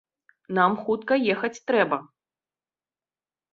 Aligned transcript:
Нам 0.57 0.77
хутка 0.85 1.13
ехаць 1.35 1.61
трэба. 1.67 2.01